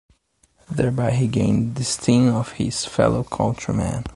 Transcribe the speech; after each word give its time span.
Thereby 0.71 1.11
he 1.11 1.27
gained 1.27 1.75
the 1.75 1.81
esteem 1.83 2.29
of 2.33 2.53
his 2.53 2.85
fellow 2.85 3.23
countrymen. 3.23 4.03